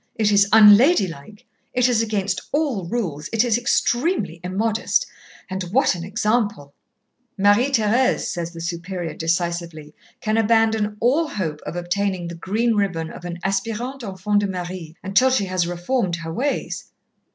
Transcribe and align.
It 0.15 0.31
is 0.31 0.49
unladylike, 0.51 1.45
it 1.73 1.87
is 1.87 2.01
against 2.01 2.41
all 2.51 2.85
rules, 2.87 3.29
it 3.31 3.43
is 3.43 3.55
extremely 3.55 4.39
immodest.... 4.43 5.05
And 5.47 5.61
what 5.65 5.93
an 5.93 6.03
example! 6.03 6.73
Marie 7.37 7.69
Thérèse, 7.69 8.25
says 8.25 8.51
the 8.51 8.61
Superior 8.61 9.13
decisively, 9.13 9.93
can 10.19 10.37
abandon 10.37 10.97
all 10.99 11.27
hope 11.27 11.61
of 11.67 11.75
obtaining 11.75 12.27
the 12.29 12.33
green 12.33 12.73
ribbon 12.73 13.11
of 13.11 13.25
an 13.25 13.37
aspirante 13.43 14.01
enfant 14.03 14.39
de 14.39 14.47
Marie 14.47 14.95
until 15.03 15.29
she 15.29 15.45
has 15.45 15.67
reformed 15.67 16.15
her 16.15 16.33
ways. 16.33 16.85